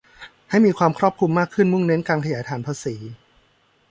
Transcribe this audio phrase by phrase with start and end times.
[0.49, 2.95] ให้มีความครอบคลุมมากขึ้น มุ่งเน้นการขยายฐานภาษี